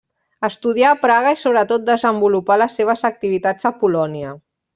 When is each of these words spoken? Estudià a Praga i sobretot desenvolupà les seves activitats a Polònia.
Estudià 0.45 0.93
a 0.93 0.97
Praga 1.01 1.33
i 1.35 1.37
sobretot 1.41 1.85
desenvolupà 1.89 2.57
les 2.63 2.79
seves 2.81 3.05
activitats 3.11 3.71
a 3.73 3.75
Polònia. 3.85 4.35